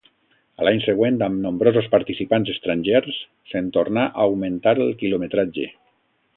[0.61, 3.21] A l'any següent, amb nombrosos participants estrangers,
[3.53, 5.71] se'n tornà a augmentar el quilometratge.